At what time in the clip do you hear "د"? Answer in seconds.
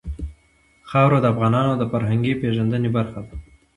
1.21-1.25, 1.77-1.83